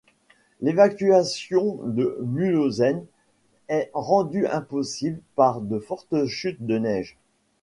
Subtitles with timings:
[0.61, 3.05] L'évacuation de Mulhausen
[3.67, 7.19] est rendue impossible par de fortes chutes de neige.